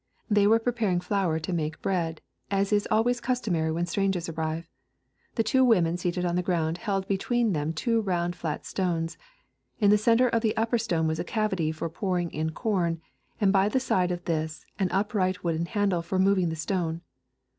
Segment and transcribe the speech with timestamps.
[0.31, 4.67] They were preparing flour to make bread, as is always customary when strangers arrive.
[5.35, 9.19] The two women seated on the ground held between them two round flat stones.
[9.79, 12.99] In the centre of the upper stone was a cavity for pouring in com,
[13.39, 17.01] and by the side of this an upright wooden handle for moving the stone.